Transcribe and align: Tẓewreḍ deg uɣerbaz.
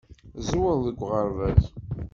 Tẓewreḍ 0.35 0.79
deg 0.87 0.99
uɣerbaz. 1.05 1.63